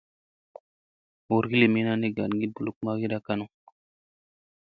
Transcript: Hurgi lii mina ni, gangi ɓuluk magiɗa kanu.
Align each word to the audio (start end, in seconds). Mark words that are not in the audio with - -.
Hurgi 1.27 1.55
lii 1.59 1.71
mina 1.73 1.93
ni, 1.97 2.07
gangi 2.15 2.45
ɓuluk 2.53 2.77
magiɗa 2.85 3.17
kanu. 3.25 3.45